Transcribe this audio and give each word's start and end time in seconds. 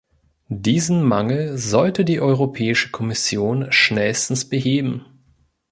Diesen 0.55 1.03
Mangel 1.03 1.59
sollte 1.59 2.03
die 2.03 2.19
Europäische 2.21 2.89
Kommission 2.89 3.71
schnellstens 3.71 4.45
beheben. 4.49 5.05